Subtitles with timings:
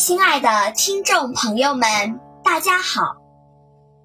[0.00, 3.18] 亲爱的听众朋友们，大家好，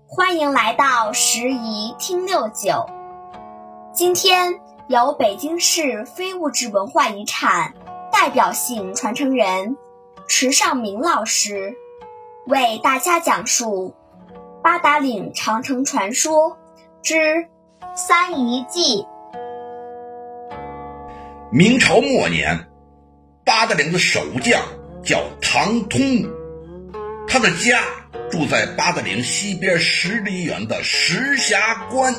[0.05, 2.86] 欢迎来到时宜听六九。
[3.93, 4.59] 今天
[4.89, 7.73] 由北京市非物质文化遗产
[8.11, 9.77] 代表性传承人
[10.27, 11.73] 池尚明老师
[12.46, 13.96] 为大家讲述
[14.62, 16.57] 八达岭长城传说
[17.02, 17.48] 之
[17.96, 19.07] 三遗迹。
[21.50, 22.68] 明朝末年，
[23.46, 24.61] 八达岭的守将
[25.05, 26.25] 叫唐通，
[27.27, 27.83] 他的家
[28.32, 32.16] 住在八达岭西边十里远的石峡关。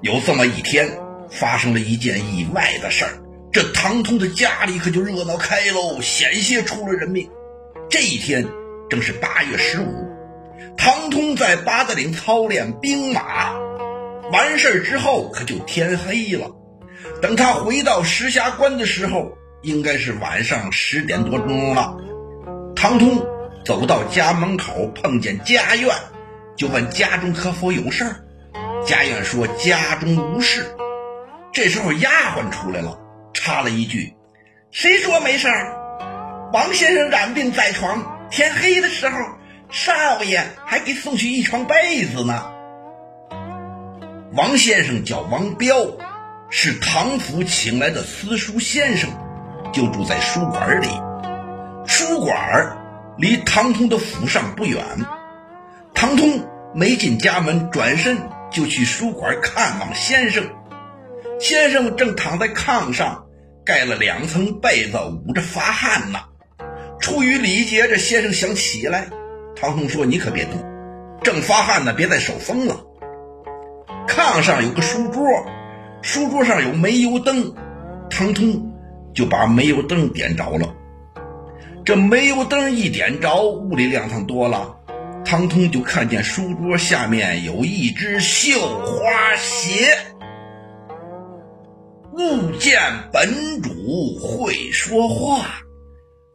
[0.00, 0.88] 有这么一天，
[1.28, 3.18] 发生了一件意外的事儿，
[3.52, 7.28] 这唐通的家里可就热闹开喽，险些出了人命。
[7.90, 8.46] 这一天
[8.88, 10.06] 正是八月十五，
[10.76, 13.52] 唐通在八达岭操练兵马，
[14.30, 16.52] 完事儿之后可就天黑了。
[17.20, 21.96] 等他回到石峡关的时候，应该是晚上十点多钟了。
[22.76, 23.26] 唐通
[23.64, 25.88] 走到家门口，碰见家院，
[26.54, 28.24] 就问家中可否有事儿。
[28.86, 30.76] 家院说家中无事。
[31.52, 32.98] 这时候丫鬟出来了，
[33.32, 34.14] 插了一句
[34.70, 36.50] ：“谁说没事儿？
[36.52, 39.18] 王先生染病在床，天黑的时候，
[39.70, 42.52] 少爷还给送去一床被子呢。”
[44.36, 45.74] 王先生叫王彪。
[46.56, 49.10] 是唐府请来的私塾先生，
[49.74, 50.88] 就住在书馆里。
[51.84, 52.78] 书馆
[53.18, 54.82] 离唐通的府上不远。
[55.92, 56.40] 唐通
[56.74, 58.16] 没进家门，转身
[58.50, 60.44] 就去书馆看望先生。
[61.40, 63.26] 先生正躺在炕上，
[63.66, 66.20] 盖了两层被子，捂着发汗呢。
[67.00, 69.08] 出于礼节，这先生想起来。
[69.56, 70.64] 唐通说：“你可别动，
[71.22, 72.80] 正发汗呢，别再受风了。”
[74.06, 75.22] 炕上有个书桌。
[76.02, 77.54] 书桌上有煤油灯，
[78.10, 78.73] 唐通
[79.14, 80.74] 就把煤油灯点着了。
[81.84, 84.76] 这煤油灯一点着，屋里亮堂多了。
[85.24, 89.96] 唐通就看见书桌下面有一只绣花鞋。
[92.12, 92.80] 物见
[93.12, 93.70] 本主
[94.20, 95.46] 会说话，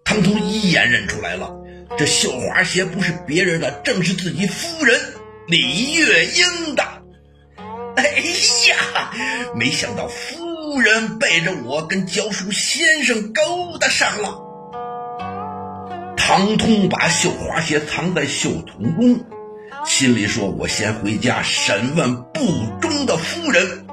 [0.04, 1.56] 唐通一眼认出来了，
[1.98, 5.00] 这绣花鞋不是别人的，正是自己夫人
[5.48, 6.84] 李月英的。
[7.96, 8.04] 哎
[8.70, 9.12] 呀，
[9.56, 14.40] 没想到夫夫人背着我跟教书先生勾搭上了。
[16.16, 19.26] 唐通把绣花鞋藏在袖筒中，
[19.84, 22.42] 心里说：“我先回家审问不
[22.80, 23.88] 忠的夫人，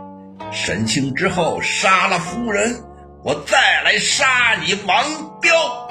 [0.53, 2.85] 审清之后杀了夫人，
[3.25, 5.89] 我再来杀你王彪。”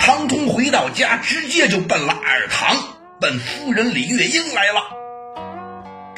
[0.00, 2.74] 唐通回到家，直接就奔了二堂，
[3.20, 4.99] 奔夫人李月英来了。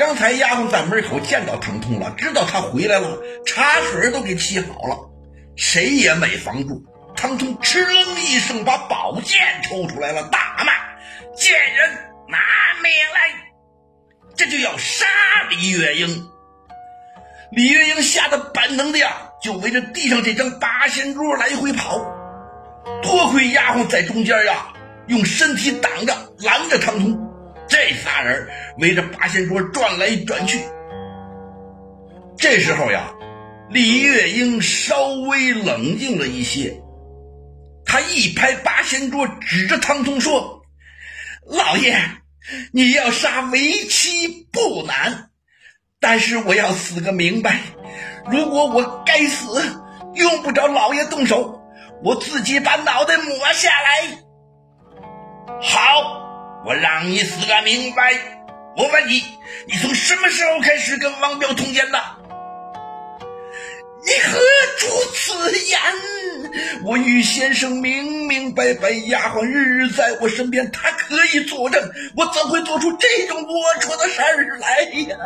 [0.03, 4.99] 刚才丫鬟在门口见到唐通了，知道他回来了，茶水都给沏好了，
[5.55, 6.83] 谁也没防住。
[7.15, 10.73] 唐通哧楞一声把宝剑抽出来了，大骂
[11.39, 11.89] ：“贱人，
[12.29, 12.37] 拿
[12.83, 13.55] 命来！”
[14.35, 15.07] 这就要杀
[15.51, 16.29] 李月英。
[17.53, 22.01] 李月英吓得本能的呀，就围着地上这张八仙桌来回跑。
[23.05, 24.67] 多亏丫鬟在中间呀，
[25.07, 27.32] 用身体挡着，拦着唐通。
[27.73, 28.51] 这仨人
[28.81, 30.61] 围着八仙桌转来转去。
[32.37, 33.15] 这时候呀，
[33.71, 36.83] 李月英稍微冷静了一些，
[37.87, 40.61] 他一拍八仙桌，指着唐通说
[41.49, 41.99] ：“老爷，
[42.75, 43.59] 你要杀为
[43.89, 45.31] 妻不难，
[45.99, 47.59] 但是我要死个明白。
[48.31, 49.63] 如果我该死，
[50.13, 51.59] 用不着老爷动手，
[52.05, 54.19] 我自己把脑袋抹下来。”
[55.63, 56.22] 好。
[56.65, 58.13] 我让你死个明白！
[58.77, 59.23] 我问你，
[59.67, 61.99] 你从什么时候开始跟王彪通奸的？
[64.05, 64.39] 你何
[64.79, 65.33] 出此
[65.69, 65.81] 言？
[66.85, 71.83] 我与先生明明白白，丫鬟日日在我身边，他可以作证，
[72.17, 74.21] 我怎会做出这种龌龊的事
[74.59, 75.17] 来呀？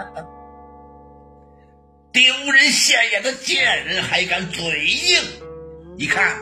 [2.12, 5.22] 丢人现眼的贱人还敢嘴硬？
[5.98, 6.36] 你看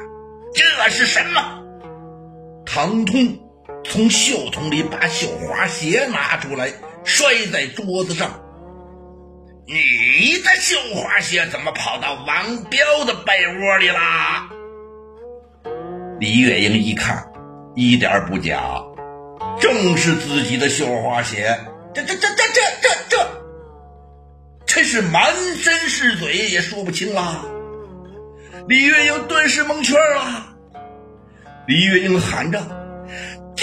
[0.55, 1.63] 这是什么？
[2.65, 3.44] 唐通。
[3.85, 6.73] 从袖筒里把绣花鞋拿出来，
[7.05, 8.41] 摔在桌子上。
[9.67, 14.49] 你的绣花鞋怎么跑到王彪的被窝里啦？
[16.21, 17.27] 李月英一看，
[17.75, 18.83] 一点不假，
[19.61, 21.57] 正是自己的绣花鞋。
[21.95, 23.29] 这这这这这这这，
[24.67, 27.45] 真是满身是嘴，也说不清了。
[28.67, 30.57] 李月英顿时蒙圈了。
[31.67, 32.84] 李月英喊着。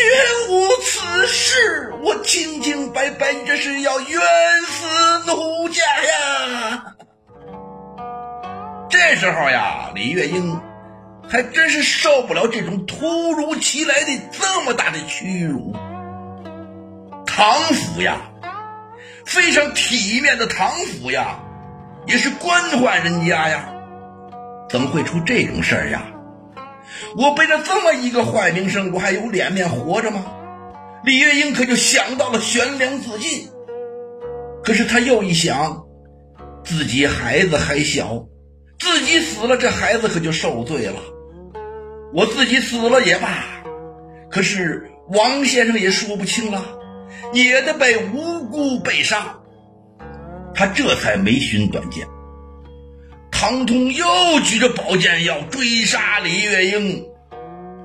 [0.01, 1.93] 绝无此事！
[2.01, 4.19] 我清清白白，这是要冤
[4.65, 6.95] 死奴家呀！
[8.89, 10.59] 这时候呀，李月英
[11.29, 15.75] 还真是受不了这种突如其来的这么大的屈辱。
[17.27, 18.21] 唐府呀，
[19.23, 21.37] 非常体面的唐府呀，
[22.07, 23.69] 也是官宦人家呀，
[24.67, 26.01] 怎么会出这种事儿呀？
[27.17, 30.25] 我背着这么一个坏名声，我还有脸面活着吗？
[31.03, 33.47] 李月英可就想到了悬梁自尽。
[34.63, 35.83] 可是他又一想，
[36.63, 38.23] 自己孩子还小，
[38.79, 41.01] 自己死了，这孩子可就受罪了。
[42.13, 43.45] 我自己死了也罢，
[44.29, 46.63] 可是王先生也说不清了，
[47.33, 49.35] 也得被无辜被杀。
[50.53, 52.05] 他这才没寻短见。
[53.41, 54.05] 唐通又
[54.41, 57.03] 举着宝剑要追杀李月英，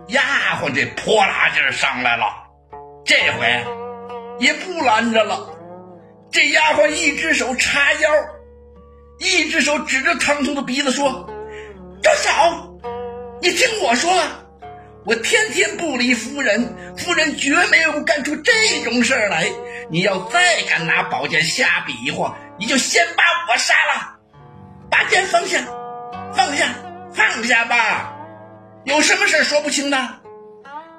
[0.08, 0.20] 丫
[0.60, 2.26] 鬟这泼辣劲儿上来了，
[3.06, 3.64] 这回
[4.38, 5.48] 也不拦着了。
[6.30, 8.10] 这丫鬟一只手叉腰，
[9.18, 11.26] 一只手指着唐通的鼻子说
[12.04, 12.78] ：“住手！”
[13.40, 14.12] 你听我说，
[15.06, 18.52] 我天天不理夫人，夫人绝没有干出这
[18.84, 19.46] 种事儿来。
[19.88, 24.15] 你要再敢拿宝剑瞎比划，你就先把我杀了。
[25.10, 25.64] 先放下，
[26.34, 26.68] 放下，
[27.14, 28.12] 放下吧。
[28.84, 29.98] 有什么事说不清的？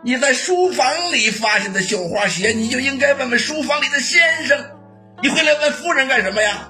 [0.03, 4.57] 你在书房里发现的绣花鞋，你就应该问问书房里的先生。
[5.21, 6.69] 你回来问夫人干什么呀？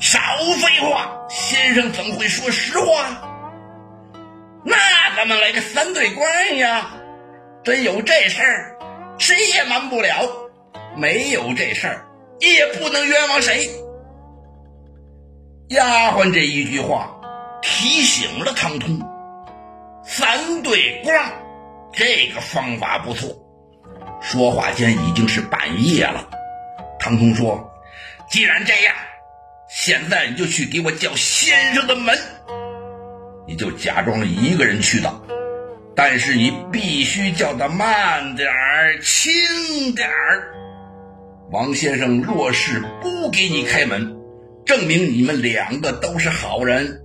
[0.00, 0.18] 少
[0.60, 3.22] 废话，先生怎么会说实话？
[4.64, 4.76] 那
[5.16, 6.90] 咱们来个三对关呀！
[7.64, 8.76] 真有这事儿，
[9.18, 10.26] 谁也瞒不了；
[10.96, 12.06] 没有这事儿，
[12.40, 13.68] 也不能冤枉谁。
[15.68, 17.14] 丫鬟这一句话
[17.60, 18.98] 提醒了唐通，
[20.02, 21.14] 三对光，
[21.92, 23.28] 这个方法不错。
[24.22, 26.26] 说话间已经是半夜了，
[26.98, 27.70] 唐通说
[28.30, 28.94] ：“既然这样，
[29.68, 32.18] 现在你就去给我叫先生的门。”
[33.46, 35.12] 你就假装一个人去的，
[35.94, 40.54] 但是你必须叫的慢点儿、轻点儿。
[41.50, 44.17] 王先生若是不给你开门，
[44.68, 47.00] 证明你们两个都是好人；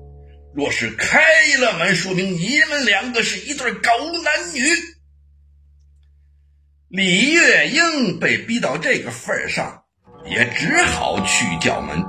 [0.53, 1.21] 若是开
[1.61, 3.89] 了门，说明你们两个是一对狗
[4.21, 4.61] 男女。
[6.89, 9.83] 李月英被逼到这个份上，
[10.25, 12.03] 也只好去叫门。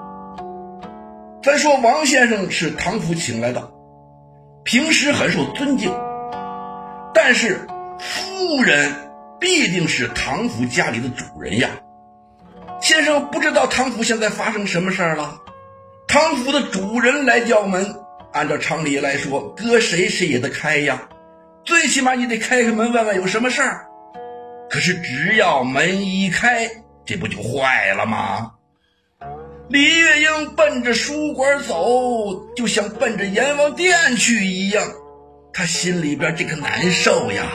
[1.41, 3.71] 再说王先生是唐府请来的。
[4.65, 5.95] 平时很受尊敬，
[7.15, 7.65] 但是
[8.00, 8.93] 夫人
[9.39, 11.71] 必定是唐府家里的主人呀。
[12.81, 15.43] 先生不知道唐府现在发生什么事儿了。
[16.14, 17.93] 唐府的主人来叫门，
[18.32, 21.08] 按照常理来说，搁谁谁也得开呀。
[21.64, 23.87] 最起码你得开开门问问有什么事儿。
[24.70, 26.70] 可是只要门一开，
[27.05, 28.52] 这不就坏了吗？
[29.69, 34.84] 李月英奔着书馆走，就像奔着阎王殿去一样。
[35.52, 37.49] 他心里边这个难受呀，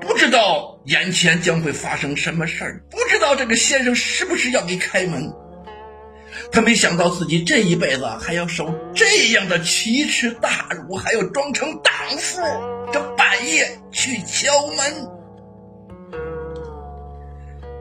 [0.00, 5.34] 不知道眼前将会发生什么事儿，不知道这个先生是不是要给开门。
[6.52, 12.42] 他没想到自己这一辈子还要受这样的奇耻大辱，还要装成荡妇，
[12.92, 15.08] 这半夜去敲门。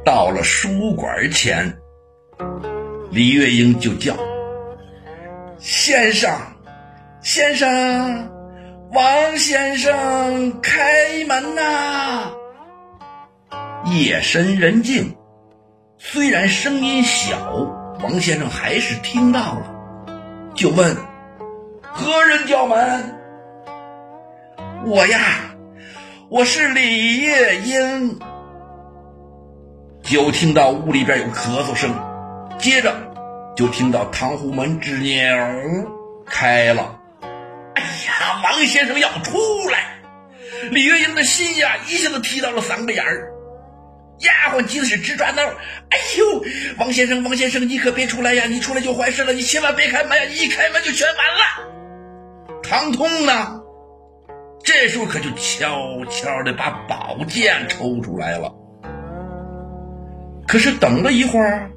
[0.06, 1.78] 到了书馆前。
[3.12, 4.16] 李月英就叫
[5.58, 6.32] ：“先生，
[7.24, 8.30] 先生，
[8.94, 12.32] 王先生，开门呐！”
[13.92, 15.18] 夜深人静，
[15.98, 17.68] 虽然声音小，
[18.02, 19.76] 王先生还是听到了，
[20.56, 20.96] 就问
[21.84, 23.20] ：“何人叫门
[24.88, 25.20] ？”“我呀，
[26.30, 28.18] 我是李月英。”
[30.02, 31.94] 就听到屋里边有咳嗽声。
[32.58, 32.96] 接着
[33.56, 35.90] 就听到唐虎门吱扭
[36.26, 37.00] 开了。
[37.76, 39.38] 哎呀，王先生要出
[39.70, 40.00] 来！
[40.72, 43.34] 李月英的心呀，一下子提到了嗓子眼儿。
[44.20, 45.44] 丫鬟急的是直抓挠。
[45.44, 46.44] 哎呦，
[46.78, 48.46] 王先生，王先生，你可别出来呀！
[48.46, 50.24] 你出来就坏事了，你千万别开门呀！
[50.26, 52.62] 一开门就全完了。
[52.64, 53.62] 唐通呢？
[54.64, 58.54] 这时候可就悄悄的把宝剑抽出来了。
[60.48, 61.72] 可是等了一会儿。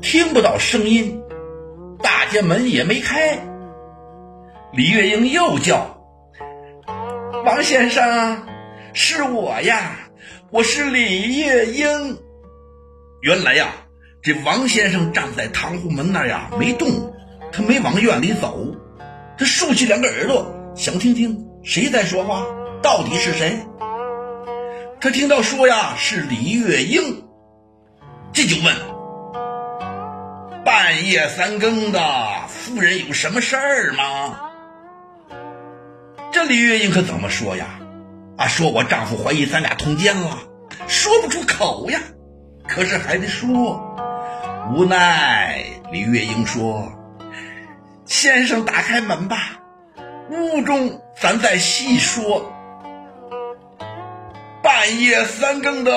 [0.00, 1.20] 听不到声音，
[2.00, 3.36] 大家门也没开。
[4.72, 6.00] 李月英又叫
[7.44, 8.46] ：“王先生，
[8.92, 9.96] 是我呀，
[10.50, 12.18] 我是李月英。”
[13.20, 13.68] 原来呀，
[14.22, 17.12] 这王先生站在堂户门那儿呀，没动，
[17.52, 18.74] 他没往院里走，
[19.36, 22.46] 他竖起两个耳朵，想听听谁在说话，
[22.82, 23.58] 到底是谁。
[25.00, 27.22] 他听到说呀是李月英，
[28.32, 28.74] 这就问。
[30.64, 32.00] 半夜三更的，
[32.48, 34.40] 夫人有什么事儿吗？
[36.32, 37.78] 这李月英可怎么说呀？
[38.38, 40.38] 啊，说我丈夫怀疑咱俩通奸了，
[40.86, 42.00] 说不出口呀。
[42.68, 43.96] 可是还得说，
[44.72, 46.92] 无奈李月英说
[48.06, 49.58] ：“先生打开门吧，
[50.30, 52.52] 屋中咱再细说。”
[54.62, 55.90] 半夜三更的，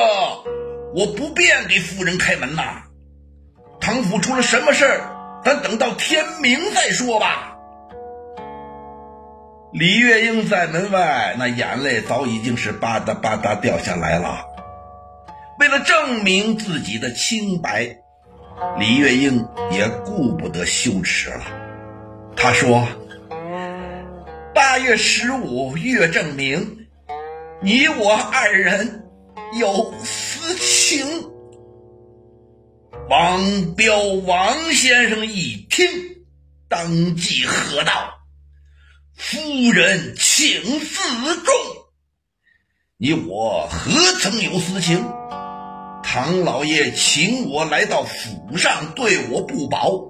[0.96, 2.84] 我不便给夫人开门呐。
[3.80, 7.51] 唐府出了什么事儿，咱等到天明再说吧。
[9.74, 14.46] 李月英在门外，那眼泪早已经是吧嗒吧嗒掉下来了。
[15.60, 17.98] 为了证明自己的清白，
[18.78, 21.46] 李月英也顾不得羞耻了。
[22.36, 22.86] 他说
[24.54, 26.88] ：“八月十五，月正明，
[27.62, 29.06] 你我二人
[29.58, 31.30] 有私情。”
[33.10, 35.88] 王彪王先生一听，
[36.68, 38.21] 当即喝道。
[39.24, 40.96] 夫人，请自
[41.44, 41.54] 重。
[42.98, 45.06] 你我何曾有私情？
[46.04, 50.10] 唐老爷请我来到府上，对我不薄。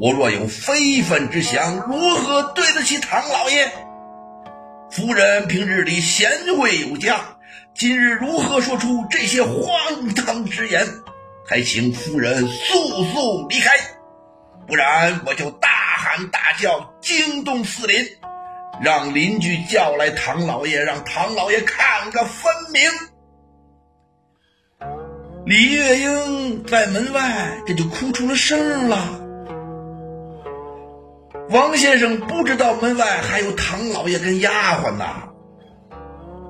[0.00, 3.70] 我若有非分之想，如何对得起唐老爷？
[4.90, 7.38] 夫人平日里贤惠有加，
[7.76, 10.84] 今日如何说出这些荒唐之言？
[11.46, 13.70] 还请夫人速速离开，
[14.66, 18.04] 不然我就大喊大叫，惊动四邻。
[18.80, 22.82] 让邻居叫来唐老爷，让唐老爷看个分明。
[25.44, 29.20] 李月英在门外，这就哭出了声了。
[31.50, 35.04] 王先生不知道门外还有唐老爷跟丫鬟呢，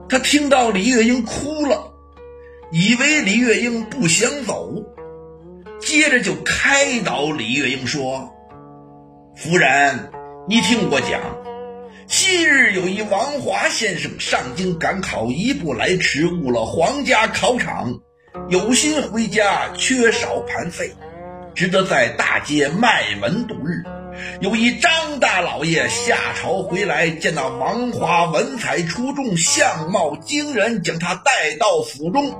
[0.09, 1.93] 他听到李月英哭了，
[2.73, 4.75] 以为李月英不想走，
[5.81, 8.35] 接着就开导李月英说
[9.37, 10.11] ：“夫人，
[10.49, 11.21] 你听我讲。”
[12.09, 17.93] 昔日有一王华先生上京赶考，一步来迟，误了皇家考场，
[18.49, 20.91] 有心回家，缺少盘费，
[21.55, 23.85] 只得在大街卖文度日。
[24.41, 32.35] 有一张大老爷下朝回来，见到王华文采出众，相貌惊人，将他带到府中。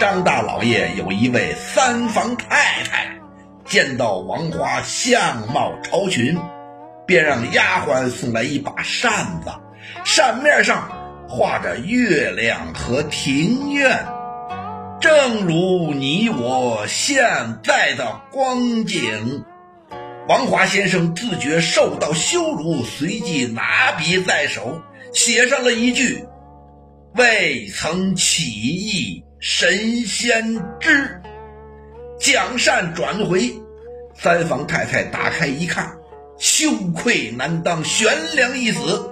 [0.00, 3.16] 张大老爷有一位三房太太，
[3.64, 6.36] 见到王华相貌超群。
[7.12, 9.12] 便让丫鬟送来一把扇
[9.44, 9.50] 子，
[10.02, 10.90] 扇面上
[11.28, 14.02] 画着月亮和庭院，
[14.98, 17.22] 正如你我现
[17.62, 19.44] 在的光景。
[20.26, 24.80] 王华先生自觉受到羞辱，随即拿笔在手，
[25.12, 26.24] 写上了一句
[27.14, 31.20] ：“未曾起意，神仙知。”
[32.18, 33.52] 将扇转回，
[34.14, 35.94] 三房太太打开一看。
[36.38, 39.10] 羞愧难当，悬梁一死。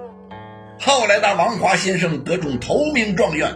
[0.81, 3.55] 后来的王华先生得中头名状元，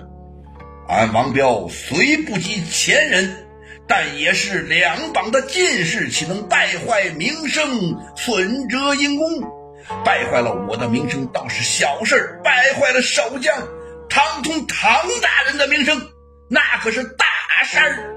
[0.89, 3.47] 俺王彪虽不及前人，
[3.89, 9.27] 但也是两榜的进士，岂能败坏名声，损折英功？
[10.05, 13.57] 败坏了我的名声倒是小事，败坏了守将
[14.09, 14.87] 唐通唐
[15.21, 16.01] 大人的名声，
[16.49, 17.27] 那可是大
[17.65, 18.15] 事儿。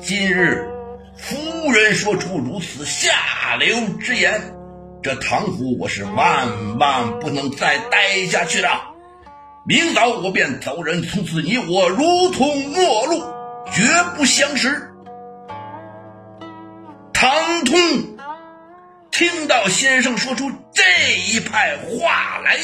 [0.00, 0.77] 今日。
[1.18, 4.40] 夫人说出如此下流之言，
[5.02, 8.94] 这唐府我是万万不能再待下去了。
[9.66, 13.20] 明早我便走人，从此你我如同陌路，
[13.72, 13.82] 绝
[14.16, 14.90] 不相识。
[17.12, 17.76] 唐通
[19.10, 20.82] 听到先生说出这
[21.30, 22.58] 一派话来，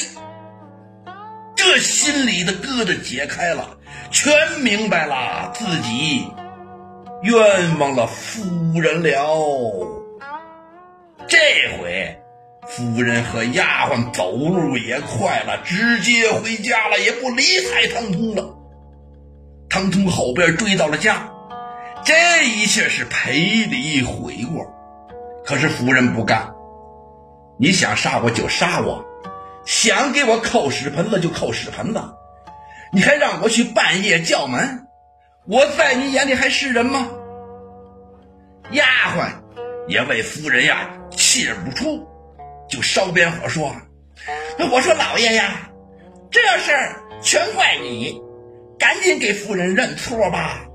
[1.56, 3.76] 这心里的疙瘩解开了，
[4.10, 6.26] 全明白了自己。
[7.24, 9.10] 冤枉了夫人了。
[11.26, 11.38] 这
[11.78, 12.20] 回
[12.68, 18.54] 夫人和丫鬟走路也快了，直接回家了，也不理睬唐通了。
[19.70, 21.26] 唐通后边追到了家，
[22.04, 24.66] 这一切是赔礼悔过。
[25.46, 26.52] 可是夫人不干，
[27.58, 29.02] 你想杀我就杀我，
[29.64, 32.02] 想给我扣屎盆子就扣屎盆子，
[32.92, 34.86] 你还让我去半夜叫门。
[35.46, 37.10] 我在你眼里还是人吗？
[38.74, 38.84] 丫
[39.16, 39.32] 鬟
[39.88, 42.06] 也为夫人呀气不出，
[42.68, 43.74] 就烧边火说
[44.70, 45.70] ：“我说老爷呀，
[46.30, 48.20] 这事儿全怪你，
[48.78, 50.66] 赶紧给夫人认错吧。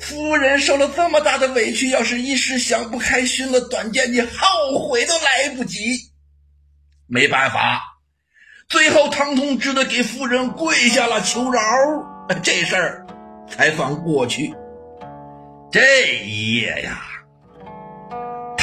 [0.00, 6.10] 夫人受了这么大的委屈，要是一时想不开，寻了短见，你后悔都来不及。
[7.06, 7.82] 没办法，
[8.68, 11.60] 最后唐通只得给夫人跪下了求饶，
[12.42, 13.04] 这事儿。”
[13.50, 14.54] 才算过去。
[15.72, 17.00] 这一夜呀，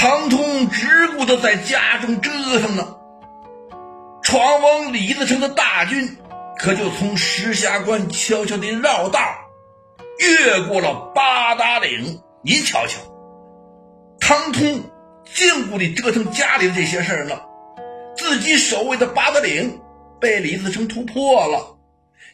[0.06, 2.96] 唐通只顾得在家中折腾呢。
[4.22, 6.16] 闯王李自成的大军
[6.60, 9.20] 可就从石峡关悄悄地绕道，
[10.20, 12.22] 越过了八达岭。
[12.44, 13.00] 您瞧瞧，
[14.20, 14.80] 唐通
[15.34, 17.42] 净顾的折腾家里的这些事儿呢，
[18.16, 19.82] 自己守卫的八达岭
[20.22, 21.76] 被李自成突破了，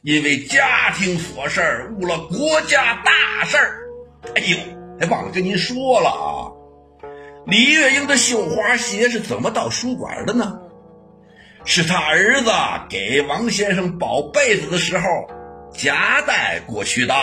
[0.02, 3.80] 因为家庭琐事儿误了国家大事儿。
[4.36, 4.58] 哎呦，
[5.00, 6.41] 还忘了跟您说了啊！
[7.46, 10.60] 李月英的绣花鞋是怎么到书馆的呢？
[11.64, 12.52] 是他儿子
[12.90, 15.04] 给王先生包被子的时候
[15.72, 17.14] 夹带过去的。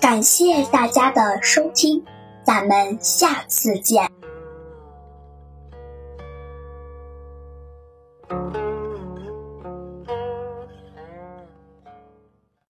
[0.00, 2.04] 感谢大家的收听，
[2.42, 4.07] 咱们下次见。